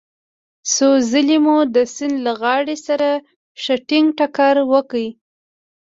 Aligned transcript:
څو 0.73 0.89
ځلې 1.11 1.37
مو 1.45 1.57
د 1.75 1.77
سیند 1.95 2.15
له 2.25 2.31
غاړې 2.41 2.75
سره 2.87 3.09
ښه 3.61 3.75
ټينګ 3.87 4.07
ټکر 4.17 4.55
وکړ. 4.71 5.03